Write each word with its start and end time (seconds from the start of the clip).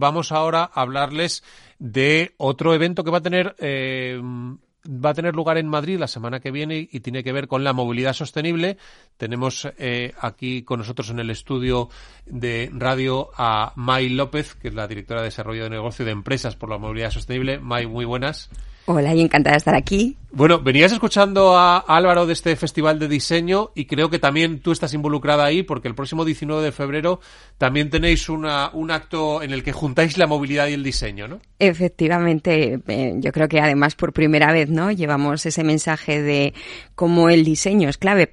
vamos 0.00 0.32
ahora 0.32 0.68
a 0.74 0.80
hablarles 0.80 1.44
de 1.78 2.34
otro 2.38 2.74
evento 2.74 3.04
que 3.04 3.10
va 3.12 3.18
a 3.18 3.22
tener 3.22 3.54
eh, 3.58 4.20
va 4.86 5.10
a 5.10 5.14
tener 5.14 5.34
lugar 5.34 5.58
en 5.58 5.68
Madrid 5.68 5.98
la 5.98 6.08
semana 6.08 6.40
que 6.40 6.50
viene 6.50 6.88
y 6.90 7.00
tiene 7.00 7.22
que 7.22 7.32
ver 7.32 7.48
con 7.48 7.64
la 7.64 7.72
movilidad 7.72 8.14
sostenible. 8.14 8.78
Tenemos 9.16 9.68
eh, 9.78 10.14
aquí 10.18 10.62
con 10.62 10.78
nosotros 10.78 11.10
en 11.10 11.20
el 11.20 11.30
estudio 11.30 11.90
de 12.26 12.70
radio 12.72 13.30
a 13.36 13.72
May 13.76 14.08
López, 14.08 14.54
que 14.54 14.68
es 14.68 14.74
la 14.74 14.88
directora 14.88 15.20
de 15.20 15.26
Desarrollo 15.26 15.64
de 15.64 15.70
Negocio 15.70 16.04
de 16.04 16.12
Empresas 16.12 16.56
por 16.56 16.70
la 16.70 16.78
Movilidad 16.78 17.10
Sostenible. 17.10 17.58
May, 17.58 17.86
muy 17.86 18.04
buenas. 18.04 18.48
Hola 18.86 19.14
y 19.14 19.20
encantada 19.20 19.54
de 19.54 19.58
estar 19.58 19.74
aquí. 19.74 20.16
Bueno, 20.32 20.60
venías 20.60 20.92
escuchando 20.92 21.56
a 21.56 21.78
Álvaro 21.78 22.24
de 22.24 22.34
este 22.34 22.54
Festival 22.54 23.00
de 23.00 23.08
Diseño 23.08 23.72
y 23.74 23.86
creo 23.86 24.10
que 24.10 24.20
también 24.20 24.60
tú 24.60 24.70
estás 24.70 24.94
involucrada 24.94 25.44
ahí 25.44 25.64
porque 25.64 25.88
el 25.88 25.96
próximo 25.96 26.24
19 26.24 26.62
de 26.62 26.70
febrero 26.70 27.20
también 27.58 27.90
tenéis 27.90 28.28
una, 28.28 28.70
un 28.72 28.92
acto 28.92 29.42
en 29.42 29.50
el 29.50 29.64
que 29.64 29.72
juntáis 29.72 30.16
la 30.18 30.28
movilidad 30.28 30.68
y 30.68 30.74
el 30.74 30.84
diseño, 30.84 31.26
¿no? 31.26 31.40
Efectivamente, 31.58 32.80
eh, 32.86 33.14
yo 33.16 33.32
creo 33.32 33.48
que 33.48 33.60
además 33.60 33.96
por 33.96 34.12
primera 34.12 34.52
vez, 34.52 34.70
¿no? 34.70 34.92
Llevamos 34.92 35.44
ese 35.46 35.64
mensaje 35.64 36.22
de 36.22 36.54
cómo 36.94 37.28
el 37.28 37.44
diseño 37.44 37.88
es 37.88 37.98
clave 37.98 38.30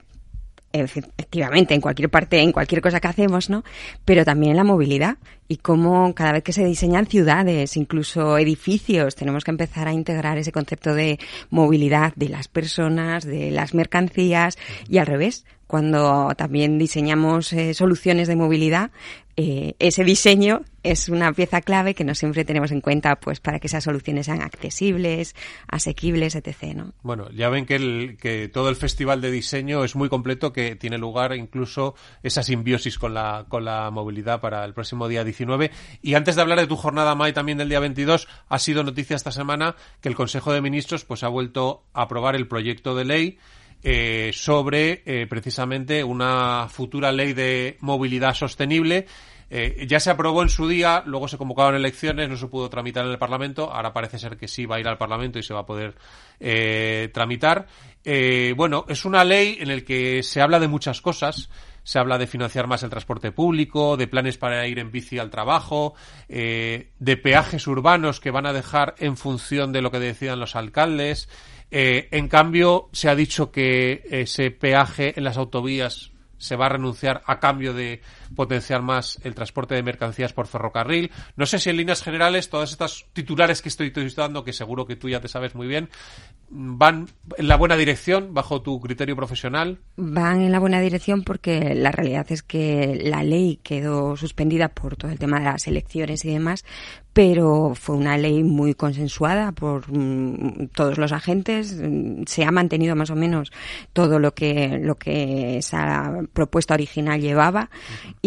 efectivamente 0.73 1.73
en 1.73 1.81
cualquier 1.81 2.09
parte, 2.09 2.39
en 2.41 2.52
cualquier 2.52 2.81
cosa 2.81 2.99
que 2.99 3.08
hacemos, 3.08 3.49
¿no? 3.49 3.63
Pero 4.05 4.25
también 4.25 4.52
en 4.52 4.58
la 4.58 4.63
movilidad 4.63 5.17
y 5.48 5.58
cómo 5.58 6.13
cada 6.13 6.34
vez 6.34 6.44
que 6.44 6.53
se 6.53 6.66
diseñan 6.66 7.08
ciudades, 7.08 7.77
incluso 7.77 8.38
edificios, 8.38 9.16
tenemos 9.16 9.44
que 9.44 9.52
empezar 9.52 9.88
a 9.88 9.94
integrar 9.94 10.38
ese 10.38 10.52
concepto 10.52 10.94
de 10.94 11.20
movilidad 11.49 12.13
de 12.16 12.30
las 12.30 12.48
personas, 12.48 13.25
de 13.25 13.52
las 13.52 13.73
mercancías 13.73 14.58
y 14.89 14.98
al 14.98 15.08
revés. 15.08 15.45
Cuando 15.67 16.30
también 16.38 16.77
diseñamos 16.80 17.52
eh, 17.53 17.73
soluciones 17.73 18.27
de 18.27 18.35
movilidad, 18.35 18.91
eh, 19.39 19.75
ese 19.77 20.03
diseño 20.03 20.62
es 20.81 21.09
una 21.09 21.31
pieza 21.31 21.62
clave 21.62 21.94
que 21.94 22.03
no 22.03 22.16
siempre 22.16 22.44
tenemos 22.44 22.71
en 22.71 22.81
cuenta 22.81 23.17
pues 23.17 23.39
para 23.39 23.59
que 23.59 23.67
esas 23.67 23.84
soluciones 23.84 24.25
sean 24.25 24.41
accesibles, 24.41 25.35
asequibles, 25.67 26.33
etc. 26.33 26.73
¿no? 26.73 26.94
Bueno, 27.03 27.30
ya 27.30 27.50
ven 27.50 27.67
que, 27.67 27.75
el, 27.75 28.17
que 28.19 28.47
todo 28.47 28.69
el 28.69 28.75
festival 28.75 29.22
de 29.22 29.30
diseño 29.30 29.83
es 29.83 29.95
muy 29.95 30.09
completo, 30.09 30.52
que 30.53 30.75
tiene 30.75 30.97
lugar 30.97 31.36
incluso 31.36 31.94
esa 32.23 32.41
simbiosis 32.41 32.97
con 32.97 33.13
la, 33.13 33.45
con 33.47 33.63
la 33.63 33.91
movilidad 33.91 34.41
para 34.41 34.66
el 34.66 34.73
próximo 34.73 35.08
día 35.08 35.23
19. 35.23 35.69
Y 36.02 36.16
antes 36.16 36.36
de 36.36 36.41
hablar 36.41 36.59
de 36.59 36.67
tu 36.67 36.75
jornada 36.75 37.13
MAI 37.13 37.34
también 37.34 37.59
del 37.59 37.69
día 37.69 37.80
22, 37.80 38.28
ha 38.50 38.58
sido 38.58 38.84
noticia 38.84 39.16
esta 39.16 39.31
semana 39.31 39.75
que 40.02 40.09
el 40.09 40.16
Consejo 40.16 40.52
de 40.52 40.61
Ministros 40.61 41.06
pues 41.06 41.23
ha 41.23 41.28
vuelto 41.28 41.84
a 41.94 42.03
aprobar 42.03 42.36
el 42.36 42.47
proyecto 42.47 42.95
de 42.95 43.06
ley 43.06 43.38
eh, 43.83 44.31
sobre 44.33 45.03
eh, 45.06 45.28
precisamente 45.28 46.03
una 46.03 46.67
futura 46.70 47.11
ley 47.11 47.33
de 47.33 47.78
movilidad 47.81 48.34
sostenible. 48.34 49.06
Eh, 49.50 49.86
ya 49.88 50.00
se 50.00 50.09
aprobó 50.09 50.42
en 50.44 50.50
su 50.50 50.67
día, 50.67 51.03
luego 51.06 51.28
se 51.28 51.38
convocaron 51.38 51.75
elecciones, 51.75 52.28
no 52.28 52.36
se 52.36 52.47
pudo 52.47 52.69
tramitar 52.69 53.06
en 53.06 53.11
el 53.11 53.17
Parlamento, 53.17 53.72
ahora 53.72 53.94
parece 53.94 54.19
ser 54.19 54.36
que 54.36 54.47
sí 54.47 54.66
va 54.66 54.75
a 54.75 54.80
ir 54.80 54.88
al 54.88 54.97
Parlamento 54.97 55.39
y 55.39 55.44
se 55.44 55.53
va 55.53 55.61
a 55.61 55.66
poder 55.66 55.95
tramitar. 57.14 57.67
bueno, 58.56 58.86
es 58.89 59.06
una 59.06 59.23
ley 59.23 59.58
en 59.59 59.69
la 59.69 59.81
que 59.81 60.22
se 60.22 60.41
habla 60.41 60.59
de 60.59 60.67
muchas 60.67 61.02
cosas 61.02 61.50
se 61.88 61.99
habla 61.99 62.17
de 62.17 62.27
financiar 62.27 62.67
más 62.67 62.83
el 62.83 62.89
transporte 62.89 63.31
público, 63.31 63.95
de 63.95 64.07
planes 64.07 64.38
para 64.38 64.67
ir 64.67 64.77
en 64.77 64.91
bici 64.91 65.19
al 65.19 65.30
trabajo, 65.30 65.94
de 66.27 67.19
peajes 67.23 67.66
urbanos 67.66 68.19
que 68.19 68.29
van 68.29 68.45
a 68.45 68.52
dejar 68.52 68.94
en 68.97 69.16
función 69.16 69.71
de 69.71 69.81
lo 69.81 69.89
que 69.89 69.99
decidan 69.99 70.41
los 70.41 70.57
alcaldes, 70.57 71.29
eh, 71.69 72.07
en 72.11 72.27
cambio, 72.27 72.89
se 72.94 73.09
ha 73.09 73.16
dicho 73.16 73.52
que 73.52 74.03
ese 74.09 74.52
peaje 74.52 75.13
en 75.17 75.23
las 75.23 75.38
autovías 75.38 76.11
se 76.38 76.55
va 76.55 76.67
a 76.67 76.69
renunciar 76.69 77.23
a 77.25 77.39
cambio 77.39 77.73
de 77.73 78.01
potenciar 78.36 78.81
más 78.81 79.20
el 79.23 79.36
transporte 79.36 79.75
de 79.75 79.83
mercancías 79.83 80.33
por 80.33 80.47
ferrocarril. 80.47 81.11
No 81.36 81.45
sé 81.45 81.59
si 81.59 81.70
en 81.70 81.78
líneas 81.78 82.03
generales 82.03 82.50
todas 82.50 82.72
estas 82.72 83.06
titulares 83.14 83.61
que 83.61 83.69
estoy 83.69 83.92
dando, 84.16 84.44
que 84.44 84.53
seguro 84.53 84.86
que 84.86 84.95
tú 84.95 85.09
ya 85.09 85.22
te 85.22 85.28
sabes 85.28 85.56
muy 85.56 85.67
bien, 85.67 85.89
van 86.50 87.08
en 87.38 87.47
la 87.47 87.58
buena 87.58 87.75
dirección 87.75 88.34
bajo 88.34 88.61
tu 88.61 88.80
criterio 88.80 89.16
profesional. 89.16 89.79
Van 89.97 90.41
en 90.41 90.51
la 90.51 90.59
buena 90.59 90.79
dirección 90.79 91.24
porque 91.24 91.75
la 91.75 91.91
realidad 91.91 92.25
es 92.29 92.44
que 92.44 93.00
la 93.03 93.24
ley 93.24 93.59
quedó 93.63 94.16
suspendida 94.16 94.69
por 94.69 94.96
todo 94.96 95.12
el 95.12 95.19
tema 95.19 95.40
de 95.40 95.46
las 95.46 95.68
elecciones 95.68 96.24
y 96.25 96.31
demás, 96.31 96.63
pero 97.13 97.74
fue 97.75 97.96
una 97.96 98.18
ley 98.18 98.44
muy 98.44 98.75
consensuada 98.75 99.51
por 99.51 99.91
mm, 99.91 100.68
todos 100.74 100.97
los 100.97 101.12
agentes. 101.12 101.75
Se 102.25 102.46
ha 102.46 102.51
mantenido 102.51 102.96
más 102.96 103.09
o 103.09 103.16
menos 103.16 103.51
todo 103.94 104.19
lo 104.19 104.34
que 104.34 104.80
lo 104.81 104.96
que 104.96 105.57
esa 105.57 106.13
propuesta 106.34 106.75
original 106.75 107.19
llevaba 107.19 107.69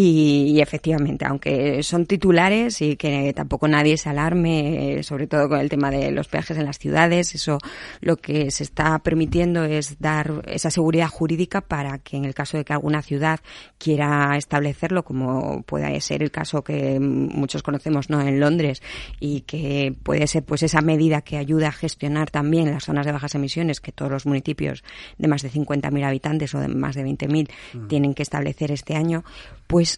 y, 0.02 0.60
efectivamente, 0.62 1.26
aunque 1.26 1.82
son 1.82 2.06
titulares 2.06 2.80
y 2.80 2.96
que 2.96 3.34
tampoco 3.34 3.68
nadie 3.68 3.98
se 3.98 4.08
alarme, 4.08 5.02
sobre 5.02 5.26
todo 5.26 5.46
con 5.50 5.60
el 5.60 5.68
tema 5.68 5.90
de 5.90 6.10
los 6.10 6.26
peajes 6.26 6.56
en 6.56 6.64
las 6.64 6.78
ciudades, 6.78 7.34
eso 7.34 7.58
lo 8.00 8.16
que 8.16 8.50
se 8.50 8.62
está 8.62 8.98
permitiendo 9.00 9.64
es 9.64 9.98
dar 9.98 10.42
esa 10.46 10.70
seguridad 10.70 11.08
jurídica 11.08 11.60
para 11.60 11.98
que 11.98 12.16
en 12.16 12.24
el 12.24 12.32
caso 12.32 12.56
de 12.56 12.64
que 12.64 12.72
alguna 12.72 13.02
ciudad 13.02 13.40
quiera 13.76 14.38
establecerlo, 14.38 15.02
como 15.02 15.62
puede 15.64 16.00
ser 16.00 16.22
el 16.22 16.30
caso 16.30 16.64
que 16.64 16.98
muchos 16.98 17.62
conocemos 17.62 18.08
no 18.08 18.22
en 18.22 18.40
Londres 18.40 18.82
y 19.18 19.42
que 19.42 19.94
puede 20.02 20.26
ser 20.28 20.44
pues 20.44 20.62
esa 20.62 20.80
medida 20.80 21.20
que 21.20 21.36
ayuda 21.36 21.68
a 21.68 21.72
gestionar 21.72 22.30
también 22.30 22.70
las 22.70 22.84
zonas 22.84 23.04
de 23.04 23.12
bajas 23.12 23.34
emisiones 23.34 23.80
que 23.80 23.92
todos 23.92 24.10
los 24.10 24.24
municipios 24.24 24.82
de 25.18 25.28
más 25.28 25.42
de 25.42 25.50
50.000 25.50 26.06
habitantes 26.06 26.54
o 26.54 26.58
de 26.60 26.68
más 26.68 26.94
de 26.94 27.04
20.000 27.04 27.50
mm. 27.74 27.88
tienen 27.88 28.14
que 28.14 28.22
establecer 28.22 28.72
este 28.72 28.96
año, 28.96 29.24
pues 29.66 29.89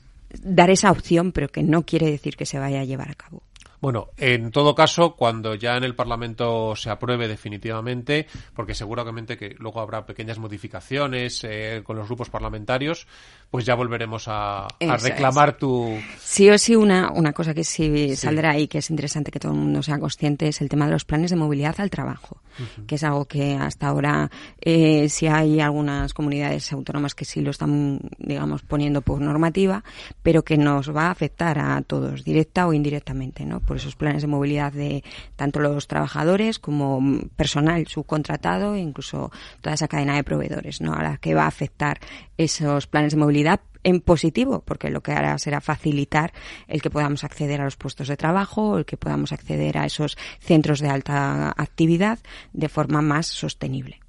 dar 0.43 0.71
esa 0.71 0.91
opción, 0.91 1.33
pero 1.33 1.49
que 1.49 1.63
no 1.63 1.85
quiere 1.85 2.11
decir 2.11 2.37
que 2.37 2.47
se 2.47 2.59
vaya 2.59 2.81
a 2.81 2.85
llevar 2.85 3.11
a 3.11 3.15
cabo. 3.15 3.43
Bueno, 3.83 4.11
en 4.17 4.53
todo 4.53 4.77
caso, 4.77 5.17
cuando 5.17 5.57
ya 5.57 5.77
en 5.77 5.83
el 5.83 5.97
Parlamento 5.97 6.77
se 6.77 6.89
apruebe 6.89 7.27
definitivamente, 7.27 8.29
porque 8.55 8.77
seguramente 8.77 9.37
que 9.37 9.57
luego 9.59 9.81
habrá 9.81 10.07
pequeñas 10.07 10.39
modificaciones 10.39 11.43
eh, 11.43 11.83
con 11.83 11.97
los 11.97 12.07
grupos 12.07 12.31
parlamentarios, 12.31 13.09
pues 13.51 13.67
ya 13.67 13.75
volveremos 13.75 14.27
a, 14.29 14.69
reclamar 14.79 15.59
tu... 15.59 15.99
Sí 16.21 16.49
o 16.49 16.57
sí, 16.59 16.77
una, 16.77 17.11
una 17.11 17.33
cosa 17.33 17.55
que 17.55 17.65
sí, 17.65 18.15
saldrá 18.15 18.53
ahí, 18.53 18.69
que 18.69 18.79
es 18.79 18.89
interesante 18.89 19.33
que 19.33 19.41
todo 19.41 19.51
el 19.51 19.59
mundo 19.59 19.83
sea 19.83 19.99
consciente, 19.99 20.47
es 20.47 20.61
el 20.61 20.69
tema 20.69 20.87
de 20.87 20.93
los 20.93 21.05
planes 21.05 21.31
de 21.31 21.37
movilidad 21.37 21.75
al 21.79 21.91
trabajo, 21.91 22.41
que 22.87 22.95
es 22.95 23.03
algo 23.03 23.25
que 23.25 23.57
hasta 23.57 23.89
ahora 23.89 24.31
eh, 24.61 25.09
sí 25.09 25.27
hay 25.27 25.59
algunas 25.59 26.15
comunidades 26.15 26.73
autónomas 26.73 27.17
que 27.17 27.25
sí 27.25 27.41
lo 27.41 27.51
están, 27.51 27.99
digamos, 28.19 28.63
poniendo 28.63 29.03
por 29.03 29.21
normativa, 29.21 29.83
pero 30.23 30.45
que 30.45 30.57
nos 30.57 30.95
va 30.95 31.09
a 31.09 31.11
afectar 31.11 31.59
a 31.59 31.83
todos, 31.83 32.23
directa 32.23 32.69
o 32.69 32.73
indirectamente, 32.73 33.45
¿no? 33.45 33.61
Por 33.73 33.79
esos 33.79 33.97
planes 33.97 34.21
de 34.21 34.29
movilidad 34.29 34.71
de 34.71 35.03
tanto 35.35 35.59
los 35.59 35.87
trabajadores 35.87 36.59
como 36.59 37.01
personal 37.37 37.87
subcontratado 37.87 38.75
e 38.75 38.81
incluso 38.81 39.33
toda 39.63 39.73
esa 39.73 39.89
cadena 39.89 40.15
de 40.15 40.25
proveedores, 40.25 40.83
¿no? 40.83 40.93
A 40.93 41.03
la 41.03 41.17
que 41.17 41.33
va 41.33 41.45
a 41.45 41.47
afectar 41.47 41.99
esos 42.37 42.87
planes 42.87 43.13
de 43.15 43.19
movilidad 43.19 43.61
en 43.83 44.03
positivo, 44.03 44.63
porque 44.63 44.91
lo 44.91 45.03
que 45.03 45.13
hará 45.13 45.39
será 45.39 45.63
facilitar 45.63 46.35
el 46.69 46.83
que 46.83 46.91
podamos 46.91 47.25
acceder 47.25 47.63
a 47.63 47.65
los 47.65 47.77
puestos 47.77 48.09
de 48.09 48.19
trabajo, 48.19 48.77
el 48.77 48.85
que 48.85 48.99
podamos 48.99 49.33
acceder 49.33 49.79
a 49.79 49.87
esos 49.87 50.19
centros 50.39 50.81
de 50.81 50.91
alta 50.91 51.55
actividad 51.57 52.19
de 52.53 52.69
forma 52.69 53.01
más 53.01 53.27
sostenible. 53.27 54.01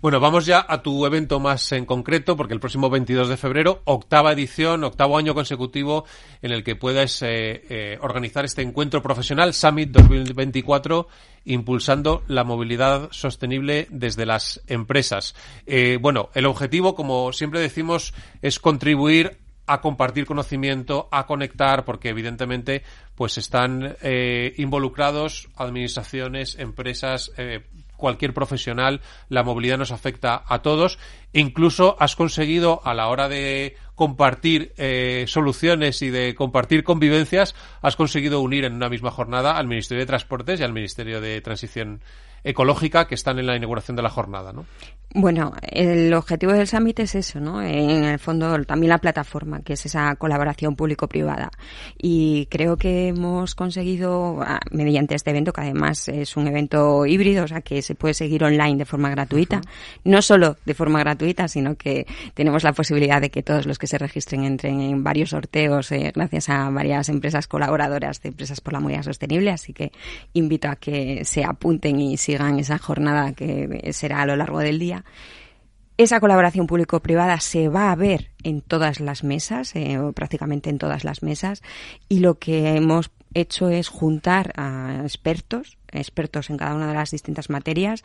Bueno, 0.00 0.20
vamos 0.20 0.46
ya 0.46 0.64
a 0.68 0.82
tu 0.82 1.06
evento 1.06 1.38
más 1.38 1.70
en 1.72 1.86
concreto, 1.86 2.36
porque 2.36 2.54
el 2.54 2.60
próximo 2.60 2.90
22 2.90 3.28
de 3.28 3.36
febrero, 3.36 3.82
octava 3.84 4.32
edición, 4.32 4.84
octavo 4.84 5.16
año 5.16 5.34
consecutivo 5.34 6.04
en 6.42 6.52
el 6.52 6.64
que 6.64 6.76
puedas 6.76 7.22
eh, 7.22 7.62
eh, 7.68 7.98
organizar 8.00 8.44
este 8.44 8.62
encuentro 8.62 9.02
profesional 9.02 9.54
Summit 9.54 9.90
2024, 9.90 11.06
impulsando 11.44 12.24
la 12.26 12.44
movilidad 12.44 13.08
sostenible 13.12 13.86
desde 13.90 14.26
las 14.26 14.60
empresas. 14.66 15.34
Eh, 15.66 15.98
bueno, 16.00 16.30
el 16.34 16.46
objetivo, 16.46 16.94
como 16.94 17.32
siempre 17.32 17.60
decimos, 17.60 18.14
es 18.42 18.58
contribuir 18.58 19.38
a 19.66 19.80
compartir 19.80 20.26
conocimiento, 20.26 21.08
a 21.12 21.26
conectar, 21.26 21.84
porque 21.84 22.08
evidentemente 22.08 22.82
pues 23.14 23.38
están 23.38 23.96
involucrados 24.56 25.48
administraciones, 25.54 26.58
empresas, 26.58 27.30
cualquier 28.02 28.34
profesional, 28.34 29.00
la 29.28 29.44
movilidad 29.44 29.78
nos 29.78 29.92
afecta 29.92 30.42
a 30.46 30.60
todos. 30.60 30.98
Incluso 31.32 31.96
has 32.00 32.16
conseguido 32.16 32.82
a 32.84 32.92
la 32.92 33.08
hora 33.08 33.28
de 33.28 33.76
compartir 33.94 34.74
eh, 34.76 35.24
soluciones 35.28 36.02
y 36.02 36.10
de 36.10 36.34
compartir 36.34 36.82
convivencias, 36.82 37.54
has 37.80 37.94
conseguido 37.94 38.40
unir 38.40 38.64
en 38.64 38.74
una 38.74 38.88
misma 38.88 39.12
jornada 39.12 39.56
al 39.56 39.68
Ministerio 39.68 40.02
de 40.02 40.06
Transportes 40.06 40.58
y 40.58 40.64
al 40.64 40.72
Ministerio 40.72 41.20
de 41.20 41.40
Transición 41.40 42.02
ecológica 42.44 43.06
que 43.06 43.14
están 43.14 43.38
en 43.38 43.46
la 43.46 43.56
inauguración 43.56 43.96
de 43.96 44.02
la 44.02 44.10
jornada, 44.10 44.52
¿no? 44.52 44.66
Bueno, 45.14 45.52
el 45.60 46.14
objetivo 46.14 46.52
del 46.52 46.66
summit 46.66 47.00
es 47.00 47.14
eso, 47.14 47.38
¿no? 47.38 47.60
En 47.60 48.04
el 48.04 48.18
fondo 48.18 48.64
también 48.64 48.88
la 48.88 48.98
plataforma, 48.98 49.60
que 49.60 49.74
es 49.74 49.84
esa 49.84 50.16
colaboración 50.16 50.74
público-privada. 50.74 51.50
Y 51.98 52.46
creo 52.46 52.78
que 52.78 53.08
hemos 53.08 53.54
conseguido, 53.54 54.40
ah, 54.40 54.60
mediante 54.70 55.14
este 55.14 55.28
evento, 55.28 55.52
que 55.52 55.60
además 55.60 56.08
es 56.08 56.34
un 56.38 56.48
evento 56.48 57.04
híbrido, 57.04 57.44
o 57.44 57.48
sea, 57.48 57.60
que 57.60 57.82
se 57.82 57.94
puede 57.94 58.14
seguir 58.14 58.42
online 58.42 58.78
de 58.78 58.86
forma 58.86 59.10
gratuita, 59.10 59.60
no 60.04 60.22
solo 60.22 60.56
de 60.64 60.72
forma 60.72 61.00
gratuita, 61.00 61.46
sino 61.46 61.76
que 61.76 62.06
tenemos 62.32 62.62
la 62.62 62.72
posibilidad 62.72 63.20
de 63.20 63.30
que 63.30 63.42
todos 63.42 63.66
los 63.66 63.78
que 63.78 63.86
se 63.86 63.98
registren 63.98 64.44
entren 64.44 64.80
en 64.80 65.04
varios 65.04 65.30
sorteos 65.30 65.92
eh, 65.92 66.10
gracias 66.14 66.48
a 66.48 66.70
varias 66.70 67.10
empresas 67.10 67.46
colaboradoras 67.48 68.22
de 68.22 68.30
Empresas 68.30 68.62
por 68.62 68.72
la 68.72 68.80
Movilidad 68.80 69.02
Sostenible. 69.02 69.50
Así 69.50 69.74
que 69.74 69.92
invito 70.32 70.68
a 70.68 70.76
que 70.76 71.26
se 71.26 71.44
apunten 71.44 72.00
y 72.00 72.16
sigan 72.32 72.58
esa 72.58 72.78
jornada 72.78 73.32
que 73.32 73.90
será 73.92 74.22
a 74.22 74.26
lo 74.26 74.36
largo 74.36 74.60
del 74.60 74.78
día. 74.78 75.04
Esa 75.98 76.20
colaboración 76.20 76.66
público-privada 76.66 77.38
se 77.40 77.68
va 77.68 77.92
a 77.92 77.96
ver 77.96 78.30
en 78.42 78.62
todas 78.62 79.00
las 79.00 79.22
mesas, 79.22 79.76
eh, 79.76 79.98
o 79.98 80.12
prácticamente 80.12 80.70
en 80.70 80.78
todas 80.78 81.04
las 81.04 81.22
mesas, 81.22 81.62
y 82.08 82.20
lo 82.20 82.38
que 82.38 82.74
hemos 82.74 83.10
hecho 83.34 83.68
es 83.68 83.88
juntar 83.88 84.52
a 84.56 85.00
expertos 85.02 85.76
expertos 85.92 86.50
en 86.50 86.56
cada 86.56 86.74
una 86.74 86.88
de 86.88 86.94
las 86.94 87.10
distintas 87.10 87.50
materias. 87.50 88.02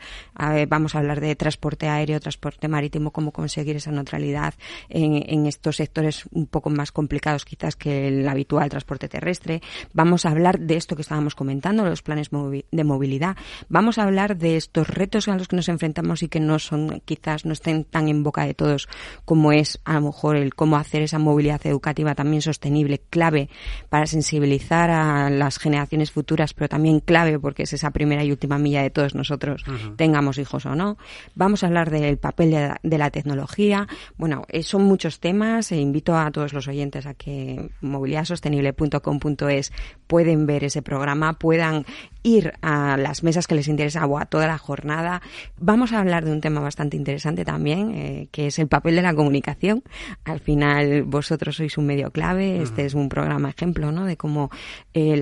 vamos 0.68 0.94
a 0.94 0.98
hablar 0.98 1.20
de 1.20 1.34
transporte 1.36 1.88
aéreo, 1.88 2.20
transporte 2.20 2.68
marítimo, 2.68 3.10
cómo 3.10 3.32
conseguir 3.32 3.76
esa 3.76 3.90
neutralidad 3.90 4.54
en, 4.88 5.46
estos 5.46 5.76
sectores 5.76 6.24
un 6.32 6.46
poco 6.46 6.70
más 6.70 6.92
complicados 6.92 7.44
quizás 7.44 7.76
que 7.76 8.08
el 8.08 8.28
habitual 8.28 8.68
transporte 8.68 9.08
terrestre. 9.08 9.62
Vamos 9.92 10.26
a 10.26 10.30
hablar 10.30 10.58
de 10.60 10.76
esto 10.76 10.96
que 10.96 11.02
estábamos 11.02 11.34
comentando, 11.34 11.84
los 11.84 12.02
planes 12.02 12.30
de 12.30 12.84
movilidad. 12.84 13.36
Vamos 13.68 13.98
a 13.98 14.04
hablar 14.04 14.36
de 14.36 14.56
estos 14.56 14.88
retos 14.88 15.28
a 15.28 15.36
los 15.36 15.48
que 15.48 15.56
nos 15.56 15.68
enfrentamos 15.68 16.22
y 16.22 16.28
que 16.28 16.40
no 16.40 16.58
son 16.58 17.00
quizás 17.04 17.44
no 17.44 17.52
estén 17.52 17.84
tan 17.84 18.08
en 18.08 18.22
boca 18.22 18.44
de 18.44 18.54
todos 18.54 18.88
como 19.24 19.52
es 19.52 19.80
a 19.84 19.94
lo 19.94 20.02
mejor 20.02 20.36
el 20.36 20.54
cómo 20.54 20.76
hacer 20.76 21.02
esa 21.02 21.18
movilidad 21.18 21.64
educativa 21.66 22.14
también 22.14 22.42
sostenible, 22.42 23.00
clave 23.10 23.48
para 23.88 24.06
sensibilizar 24.06 24.90
a 24.90 25.30
las 25.30 25.58
generaciones 25.58 26.10
futuras, 26.10 26.54
pero 26.54 26.68
también 26.68 27.00
clave 27.00 27.38
porque 27.38 27.64
es 27.64 27.72
esa 27.78 27.90
primera 27.90 28.24
y 28.24 28.30
última 28.30 28.58
milla 28.58 28.82
de 28.82 28.90
todos 28.90 29.14
nosotros, 29.14 29.64
tengamos 29.96 30.38
hijos 30.38 30.66
o 30.66 30.74
no. 30.74 30.98
Vamos 31.34 31.62
a 31.62 31.68
hablar 31.68 31.90
del 31.90 32.18
papel 32.18 32.50
de 32.82 32.98
la, 32.98 33.10
tecnología. 33.10 33.88
Bueno, 34.16 34.44
eh, 34.48 34.62
son 34.62 34.82
muchos 34.84 35.20
temas. 35.20 35.72
E 35.72 35.76
invito 35.76 36.16
a 36.16 36.30
todos 36.30 36.52
los 36.52 36.68
oyentes 36.68 37.06
a 37.06 37.14
que 37.14 37.70
movilidadsostenible.com.es 37.80 39.72
pueden 40.08 40.46
ver 40.46 40.64
ese 40.64 40.82
programa, 40.82 41.34
puedan 41.34 41.84
ir 42.24 42.54
a 42.62 42.96
las 42.96 43.22
mesas 43.22 43.46
que 43.46 43.54
les 43.54 43.68
interesa 43.68 44.04
o 44.06 44.18
a 44.18 44.26
toda 44.26 44.46
la 44.46 44.58
jornada. 44.58 45.22
Vamos 45.58 45.92
a 45.92 46.00
hablar 46.00 46.24
de 46.24 46.32
un 46.32 46.40
tema 46.40 46.60
bastante 46.60 46.96
interesante 46.96 47.44
también, 47.44 47.94
eh, 47.94 48.28
que 48.32 48.48
es 48.48 48.58
el 48.58 48.66
papel 48.66 48.96
de 48.96 49.02
la 49.02 49.14
comunicación. 49.14 49.84
Al 50.24 50.40
final, 50.40 51.04
vosotros 51.04 51.56
sois 51.56 51.78
un 51.78 51.86
medio 51.86 52.10
clave. 52.10 52.60
Este 52.60 52.84
es 52.84 52.94
un 52.94 53.08
programa 53.08 53.50
ejemplo, 53.50 53.92
¿no? 53.92 54.04
De 54.04 54.16
cómo 54.16 54.50
eh, 54.94 55.16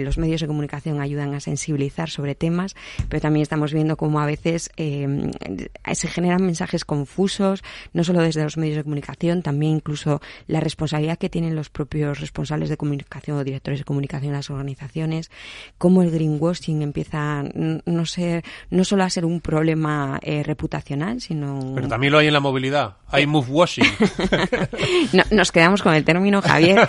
los 0.00 0.18
medios 0.18 0.40
de 0.40 0.46
comunicación 0.46 1.00
ayudan 1.00 1.34
a 1.34 1.40
sensibilizar 1.40 2.10
sobre 2.10 2.34
temas, 2.34 2.74
pero 3.08 3.20
también 3.20 3.42
estamos 3.42 3.72
viendo 3.72 3.96
cómo 3.96 4.20
a 4.20 4.26
veces 4.26 4.70
eh, 4.76 5.30
se 5.92 6.08
generan 6.08 6.44
mensajes 6.44 6.84
confusos, 6.84 7.62
no 7.92 8.02
solo 8.02 8.22
desde 8.22 8.42
los 8.42 8.56
medios 8.56 8.76
de 8.76 8.82
comunicación, 8.82 9.42
también 9.42 9.76
incluso 9.76 10.20
la 10.46 10.60
responsabilidad 10.60 11.18
que 11.18 11.30
tienen 11.30 11.54
los 11.54 11.70
propios 11.70 12.20
responsables 12.20 12.68
de 12.68 12.76
comunicación 12.76 13.38
o 13.38 13.44
directores 13.44 13.80
de 13.80 13.84
comunicación 13.84 14.13
en 14.22 14.32
las 14.32 14.50
organizaciones, 14.50 15.30
cómo 15.78 16.02
el 16.02 16.10
greenwashing 16.10 16.82
empieza 16.82 17.42
no 17.42 18.06
ser 18.06 18.44
no 18.70 18.84
solo 18.84 19.04
a 19.04 19.10
ser 19.10 19.24
un 19.24 19.40
problema 19.40 20.18
eh, 20.22 20.42
reputacional, 20.42 21.20
sino 21.20 21.72
pero 21.74 21.88
también 21.88 22.12
lo 22.12 22.18
hay 22.18 22.26
en 22.26 22.32
la 22.32 22.40
movilidad, 22.40 22.96
hay 23.08 23.26
move 23.26 23.48
washing. 23.50 23.84
nos 25.30 25.52
quedamos 25.52 25.82
con 25.82 25.94
el 25.94 26.04
término 26.04 26.42
Javier. 26.42 26.88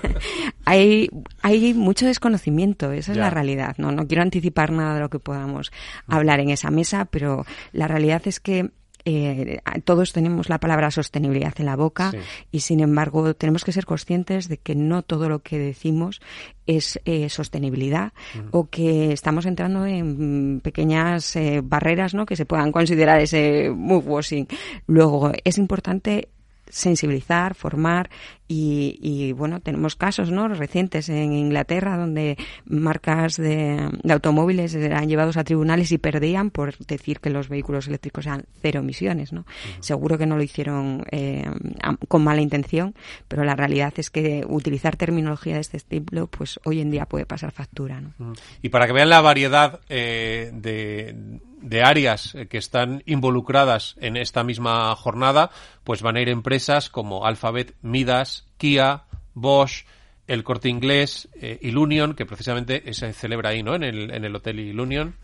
hay 0.64 1.08
hay 1.42 1.74
mucho 1.74 2.06
desconocimiento, 2.06 2.92
esa 2.92 3.12
es 3.12 3.18
la 3.18 3.30
realidad. 3.30 3.76
No 3.78 3.92
no 3.92 4.06
quiero 4.06 4.22
anticipar 4.22 4.72
nada 4.72 4.94
de 4.94 5.00
lo 5.00 5.10
que 5.10 5.18
podamos 5.18 5.72
hablar 6.06 6.40
en 6.40 6.50
esa 6.50 6.70
mesa, 6.70 7.06
pero 7.06 7.46
la 7.72 7.88
realidad 7.88 8.22
es 8.26 8.40
que 8.40 8.70
eh, 9.04 9.60
todos 9.84 10.12
tenemos 10.12 10.48
la 10.48 10.58
palabra 10.58 10.90
sostenibilidad 10.90 11.54
en 11.58 11.66
la 11.66 11.76
boca 11.76 12.12
y 12.50 12.60
sin 12.60 12.80
embargo 12.80 13.34
tenemos 13.34 13.64
que 13.64 13.72
ser 13.72 13.86
conscientes 13.86 14.48
de 14.48 14.58
que 14.58 14.74
no 14.74 15.02
todo 15.02 15.28
lo 15.28 15.40
que 15.40 15.58
decimos 15.58 16.20
es 16.66 17.00
eh, 17.04 17.28
sostenibilidad 17.28 18.12
o 18.50 18.68
que 18.68 19.12
estamos 19.12 19.46
entrando 19.46 19.86
en 19.86 20.60
pequeñas 20.62 21.34
eh, 21.36 21.60
barreras 21.62 22.14
¿no? 22.14 22.26
que 22.26 22.36
se 22.36 22.46
puedan 22.46 22.72
considerar 22.72 23.20
ese 23.20 23.70
move 23.70 24.06
washing. 24.06 24.46
Luego 24.86 25.32
es 25.44 25.58
importante 25.58 26.28
sensibilizar, 26.68 27.54
formar 27.54 28.10
y, 28.52 29.32
bueno, 29.32 29.60
tenemos 29.60 29.94
casos 29.94 30.32
¿no? 30.32 30.48
recientes 30.48 31.08
en 31.08 31.32
Inglaterra 31.32 31.96
donde 31.96 32.36
marcas 32.64 33.36
de, 33.36 33.88
automóviles 34.08 34.74
eran 34.74 35.08
llevados 35.08 35.36
a 35.36 35.44
tribunales 35.44 35.92
y 35.92 35.98
perdían 35.98 36.50
por 36.50 36.76
decir 36.78 37.20
que 37.20 37.30
los 37.30 37.48
vehículos 37.48 37.86
eléctricos 37.86 38.26
eran 38.26 38.46
cero 38.60 38.80
emisiones. 38.80 39.32
¿no? 39.32 39.46
Seguro 39.78 40.18
que 40.18 40.26
no 40.26 40.36
lo 40.36 40.42
hicieron 40.42 41.04
eh, 41.12 41.48
con 42.08 42.24
mala 42.24 42.40
intención, 42.40 42.96
pero 43.28 43.44
la 43.44 43.54
realidad 43.54 43.92
es 43.98 44.10
que 44.10 44.44
utilizar 44.48 44.96
terminología 44.96 45.54
de 45.54 45.60
este 45.60 45.76
estilo 45.76 46.26
pues 46.26 46.58
hoy 46.64 46.80
en 46.80 46.90
día 46.90 47.06
puede 47.06 47.26
pasar 47.26 47.52
factura. 47.52 48.00
¿no? 48.00 48.32
Y 48.62 48.70
para 48.70 48.88
que 48.88 48.92
vean 48.92 49.10
la 49.10 49.20
variedad 49.20 49.78
eh, 49.88 50.50
de 50.52 51.40
de 51.60 51.82
áreas 51.82 52.34
que 52.48 52.58
están 52.58 53.02
involucradas 53.06 53.96
en 54.00 54.16
esta 54.16 54.44
misma 54.44 54.94
jornada, 54.96 55.50
pues 55.84 56.02
van 56.02 56.16
a 56.16 56.20
ir 56.20 56.28
empresas 56.28 56.88
como 56.88 57.26
Alphabet, 57.26 57.74
Midas, 57.82 58.39
Kia, 58.56 59.04
Bosch, 59.34 59.84
el 60.26 60.44
Corte 60.44 60.68
Inglés, 60.68 61.28
eh, 61.40 61.58
Ilunion, 61.62 62.14
que 62.14 62.26
precisamente 62.26 62.92
se 62.92 63.12
celebra 63.12 63.50
ahí, 63.50 63.62
¿no? 63.62 63.74
En 63.74 63.82
el, 63.82 64.10
en 64.10 64.24
el 64.24 64.34
Hotel 64.34 64.60
Ilunion. 64.60 65.16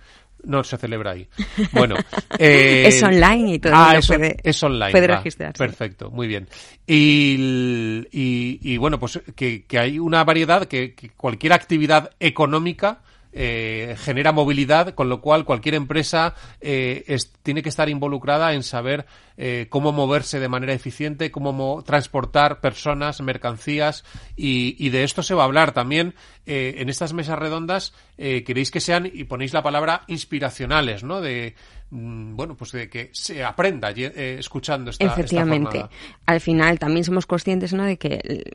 No 0.45 0.63
se 0.63 0.77
celebra 0.77 1.13
ahí. 1.13 1.29
Bueno. 1.73 1.97
Eh, 2.39 2.89
es 2.89 3.03
online 3.03 3.55
y 3.55 3.59
todo. 3.59 3.73
Ah, 3.75 3.99
puede, 4.07 4.37
es 4.43 4.63
online. 4.63 4.91
Puede 4.91 5.07
registrarse. 5.07 5.57
Perfecto, 5.57 6.11
muy 6.11 6.27
bien. 6.27 6.47
Y, 6.87 8.07
y, 8.13 8.77
bueno, 8.77 8.99
pues 9.01 9.21
que, 9.35 9.65
que, 9.65 9.79
hay 9.79 9.99
una 9.99 10.23
variedad 10.23 10.67
que, 10.67 10.95
que 10.95 11.09
cualquier 11.11 11.55
actividad 11.55 12.11
económica 12.21 13.01
eh, 13.39 13.97
genera 13.99 14.33
movilidad, 14.33 14.95
con 14.95 15.11
lo 15.11 15.21
cual 15.21 15.45
cualquier 15.45 15.75
empresa 15.75 16.35
eh, 16.63 17.19
tiene 17.43 17.63
que 17.63 17.69
estar 17.69 17.91
involucrada 17.91 18.55
en 18.55 18.63
saber 18.63 19.05
eh, 19.37 19.67
cómo 19.69 19.93
moverse 19.93 20.41
de 20.41 20.49
manera 20.49 20.73
eficiente, 20.73 21.31
cómo 21.31 21.85
transportar 21.85 22.63
personas, 22.63 23.21
mercancías 23.21 24.07
y, 24.37 24.89
de 24.89 25.05
esto 25.05 25.23
se 25.23 25.35
va 25.35 25.43
a 25.43 25.45
hablar 25.45 25.73
también 25.73 26.15
en 26.47 26.89
estas 26.89 27.13
mesas 27.13 27.39
redondas. 27.39 27.93
queréis 28.17 28.71
que 28.71 28.81
sean 28.81 29.11
y 29.13 29.25
ponéis 29.25 29.53
la 29.53 29.63
palabra 29.63 30.05
inspiracionales, 30.07 31.05
¿no? 31.05 31.21
De 31.21 31.55
mm, 31.91 32.37
bueno, 32.37 32.57
pues 32.57 32.73
de 32.73 32.89
que 32.89 33.11
se 33.13 33.45
aprenda 33.45 33.91
escuchando 33.91 34.93
esta 34.93 35.05
Efectivamente. 35.05 35.85
Al 36.25 36.41
final 36.41 36.79
también 36.79 37.05
somos 37.05 37.27
conscientes, 37.27 37.75
¿no? 37.75 37.85
De 37.85 37.99
que 37.99 38.55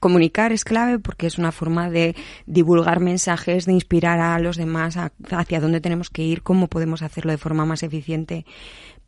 comunicar 0.00 0.52
es 0.52 0.64
clave 0.64 0.98
porque 0.98 1.26
es 1.26 1.38
una 1.38 1.52
forma 1.52 1.90
de 1.90 2.16
divulgar 2.46 3.00
mensajes, 3.00 3.66
de 3.66 3.72
inspirar 3.72 4.18
a 4.18 4.38
los 4.38 4.56
demás 4.56 4.96
hacia 4.96 5.60
dónde 5.60 5.80
tenemos 5.80 6.10
que 6.10 6.22
ir, 6.22 6.42
cómo 6.42 6.66
podemos 6.68 7.02
hacerlo 7.02 7.30
de 7.30 7.38
forma 7.38 7.66
más 7.66 7.82
eficiente 7.82 8.46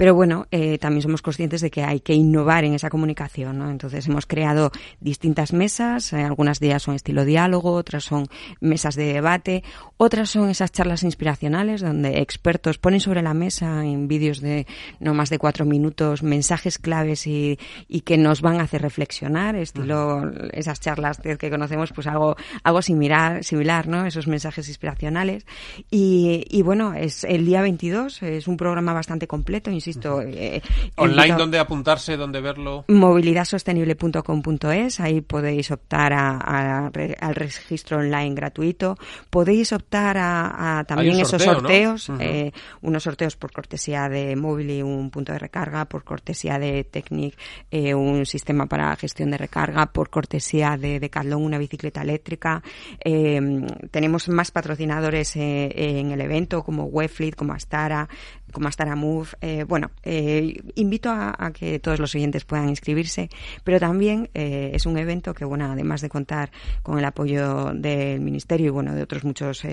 pero 0.03 0.17
bueno, 0.17 0.49
eh, 0.51 0.79
también 0.79 1.01
somos 1.01 1.23
conscientes 1.23 1.61
de 1.61 1.71
que 1.71 1.85
hay 1.85 2.01
que 2.01 2.13
innovar 2.13 2.65
en 2.65 2.75
esa 2.75 2.91
comunicación, 2.91 3.57
¿no? 3.57 3.71
Entonces 3.71 4.05
hemos 4.09 4.27
creado 4.27 4.73
distintas 4.99 5.53
mesas, 5.53 6.13
eh, 6.13 6.25
algunas 6.25 6.59
de 6.59 6.67
ellas 6.67 6.83
son 6.83 6.97
estilo 6.97 7.25
diálogo, 7.25 7.75
otras 7.75 8.03
son 8.03 8.27
mesas 8.59 8.97
de 8.97 9.13
debate, 9.13 9.63
otras 9.99 10.31
son 10.31 10.51
esas 10.51 10.73
charlas 10.73 11.05
inspiracionales 11.05 11.83
donde 11.83 12.19
expertos 12.19 12.79
ponen 12.79 12.99
sobre 12.99 13.23
la 13.23 13.33
mesa 13.33 13.85
en 13.85 14.09
vídeos 14.09 14.41
de 14.41 14.67
no 14.99 15.15
más 15.15 15.31
de 15.31 15.39
cuatro 15.39 15.67
minutos 15.67 16.25
mensajes 16.25 16.79
claves 16.79 17.29
y, 17.29 17.61
y 17.87 18.01
que 18.01 18.19
nos 18.19 18.41
van 18.41 18.59
a 18.59 18.65
hacer 18.65 18.83
reflexionar, 18.83 19.55
estilo 19.55 20.33
esas 20.53 20.81
charlas 20.81 21.21
que 21.21 21.49
conocemos, 21.49 21.93
pues 21.93 22.09
algo, 22.09 22.35
algo 22.65 22.83
similar, 22.83 23.45
similar, 23.45 23.87
¿no? 23.87 24.05
Esos 24.05 24.27
mensajes 24.27 24.67
inspiracionales. 24.67 25.47
Y, 25.93 26.45
y 26.51 26.63
bueno, 26.63 26.93
es 26.93 27.23
el 27.23 27.47
día 27.47 27.63
22, 27.63 28.21
es 28.25 28.49
un 28.49 28.57
programa 28.57 28.93
bastante 28.93 29.29
completo, 29.29 29.71
insisto. 29.71 29.92
Eh, 30.23 30.61
Online, 30.97 31.37
¿dónde 31.37 31.59
apuntarse, 31.59 32.17
dónde 32.17 32.41
verlo? 32.41 32.85
Movilidadsostenible.com.es, 32.89 35.01
ahí 35.01 35.21
podéis 35.21 35.71
optar 35.71 36.13
a, 36.13 36.87
al 36.87 37.35
registro 37.35 37.99
online 37.99 38.35
gratuito. 38.35 38.97
Podéis 39.31 39.73
optar 39.73 40.17
a, 40.19 40.85
también 40.87 41.21
esos 41.21 41.43
sorteos, 41.43 42.11
eh, 42.19 42.53
unos 42.81 43.03
sorteos 43.03 43.37
por 43.37 43.53
cortesía 43.53 44.09
de 44.09 44.37
Mobili, 44.37 44.83
un 44.83 45.11
punto 45.11 45.33
de 45.33 45.39
recarga, 45.39 45.85
por 45.87 46.05
cortesía 46.05 46.59
de 46.59 46.85
Technic, 46.85 47.37
eh, 47.71 47.95
un 47.95 48.27
sistema 48.27 48.67
para 48.67 48.95
gestión 48.97 49.31
de 49.31 49.39
recarga, 49.39 49.87
por 49.87 50.11
cortesía 50.11 50.77
de 50.77 51.01
Decathlon, 51.01 51.43
una 51.43 51.59
bicicleta 51.59 52.03
eléctrica. 52.03 52.63
tenemos 53.91 54.29
más 54.29 54.51
patrocinadores 54.51 55.37
en 55.37 56.11
el 56.11 56.21
evento 56.21 56.63
como 56.63 56.85
Webfleet, 56.85 57.35
como 57.35 57.53
Astara, 57.53 58.09
como 58.53 58.69
Astara 58.69 58.97
Move. 58.97 59.29
Eh, 59.41 59.65
bueno, 59.65 59.91
eh, 60.03 60.63
invito 60.75 61.11
a, 61.11 61.51
que 61.53 61.79
todos 61.79 61.99
los 61.99 62.15
oyentes 62.15 62.45
puedan 62.45 62.69
inscribirse, 62.69 63.31
pero 63.65 63.81
también 63.81 64.31
eh, 64.35 64.71
es 64.75 64.87
un 64.87 64.97
evento 64.97 65.35
que, 65.35 65.45
bueno, 65.45 65.71
además 65.71 66.01
de 66.01 66.09
contar 66.09 66.51
con 66.83 66.99
el 66.99 67.05
apoyo 67.05 67.73
del 67.75 68.21
Ministerio 68.21 68.67
y, 68.67 68.71
bueno, 68.71 68.95
de 68.95 69.03
otros 69.03 69.25
muchos 69.25 69.65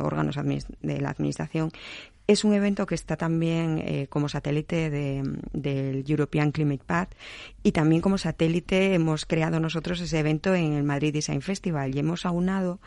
órganos 0.00 0.36
de 0.36 1.00
la 1.00 1.10
Administración, 1.10 1.70
Es 2.26 2.44
un 2.44 2.54
evento 2.54 2.86
que 2.86 2.94
está 2.94 3.16
también 3.16 3.82
eh, 3.84 4.06
como 4.08 4.28
satélite 4.28 4.90
de, 4.90 5.22
del 5.52 6.04
European 6.08 6.50
Climate 6.50 6.82
Path 6.84 7.10
y 7.62 7.72
también 7.72 8.00
como 8.00 8.18
satélite 8.18 8.94
hemos 8.94 9.26
creado 9.26 9.60
nosotros 9.60 10.00
ese 10.00 10.18
evento 10.18 10.54
en 10.54 10.72
el 10.72 10.82
Madrid 10.82 11.12
Design 11.12 11.42
Festival 11.42 11.94
y 11.94 11.98
hemos 11.98 12.26
aunado 12.26 12.80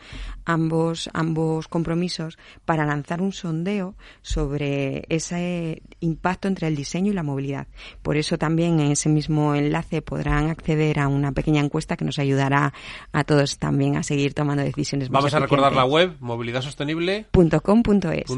ambos, 0.44 1.08
ambos 1.12 1.68
compromisos 1.68 2.38
para 2.64 2.86
lanzar 2.86 3.22
un 3.22 3.32
sondeo 3.32 3.94
sobre 4.22 5.04
ese 5.08 5.82
impacto 6.00 6.48
entre 6.48 6.68
el 6.68 6.76
diseño 6.76 7.12
y 7.12 7.14
la 7.14 7.22
movilidad. 7.22 7.68
Por 8.02 8.16
eso 8.16 8.38
también 8.38 8.80
en 8.80 8.92
ese 8.92 9.08
mismo 9.08 9.54
enlace 9.54 10.02
podrán 10.02 10.50
acceder 10.50 10.98
a 10.98 11.08
una 11.08 11.32
pequeña 11.32 11.62
encuesta 11.62 11.96
que 11.96 12.04
nos 12.04 12.18
ayudará 12.18 12.72
a 13.12 13.24
todos 13.24 13.58
también 13.58 13.96
a 13.96 14.02
seguir 14.02 14.34
tomando 14.34 14.62
decisiones 14.62 15.08
Vamos 15.10 15.34
a 15.34 15.38
recordar 15.38 15.74
la 15.74 15.84
web, 15.84 16.16
movilidadsostenible.com.es. 16.20 18.30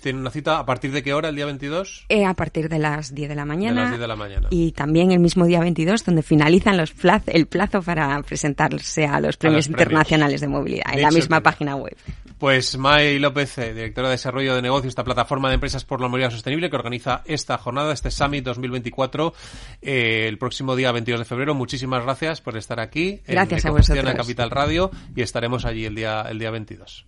Tiene 0.00 0.18
una 0.18 0.30
cita 0.30 0.58
a 0.58 0.66
partir 0.66 0.92
de 0.92 1.02
qué 1.02 1.14
hora, 1.14 1.28
el 1.28 1.36
día 1.36 1.46
22? 1.46 2.06
Eh, 2.08 2.24
a 2.24 2.34
partir 2.34 2.68
de 2.68 2.78
las 2.78 3.14
10 3.14 3.28
de 3.28 3.34
la 3.34 3.44
mañana. 3.44 3.74
De 3.74 3.80
las 3.82 3.90
10 3.90 4.00
de 4.00 4.08
la 4.08 4.16
mañana. 4.16 4.48
Y 4.50 4.72
también 4.72 5.12
el 5.12 5.20
mismo 5.20 5.46
día 5.46 5.60
22, 5.60 6.04
donde 6.04 6.22
finalizan 6.22 6.76
los 6.76 6.92
el 7.26 7.46
plazo 7.46 7.82
para 7.82 8.20
presentarse 8.22 9.06
a 9.06 9.20
los 9.20 9.36
premios, 9.36 9.68
internacionales 9.68 10.40
de 10.40 10.48
movilidad, 10.48 10.92
en 10.92 11.02
la 11.02 11.10
misma 11.10 11.40
página 11.40 11.76
web. 11.76 11.96
Pues 12.38 12.76
May 12.76 13.18
López, 13.18 13.56
eh, 13.58 13.72
directora 13.72 14.08
de 14.08 14.14
Desarrollo 14.14 14.54
de 14.54 14.60
Negocios, 14.60 14.90
esta 14.90 15.04
plataforma 15.04 15.48
de 15.48 15.54
empresas 15.54 15.84
por 15.84 16.02
la 16.02 16.08
movilidad 16.08 16.30
sostenible 16.30 16.68
que 16.68 16.76
organiza 16.76 17.22
esta 17.24 17.56
jornada, 17.56 17.94
este 17.94 18.10
Summit 18.10 18.44
2024, 18.44 19.32
eh, 19.80 20.26
el 20.28 20.36
próximo 20.36 20.76
día 20.76 20.92
22 20.92 21.20
de 21.20 21.24
febrero. 21.24 21.54
Muchísimas 21.54 22.02
gracias 22.02 22.42
por 22.42 22.56
estar 22.58 22.78
aquí 22.78 23.22
gracias 23.26 23.64
en 23.64 23.70
a 23.70 23.72
vosotros. 23.72 24.14
Capital 24.14 24.50
Radio 24.50 24.90
y 25.14 25.22
estaremos 25.22 25.64
allí 25.64 25.86
el 25.86 25.94
día, 25.94 26.26
el 26.28 26.38
día 26.38 26.50
22. 26.50 27.06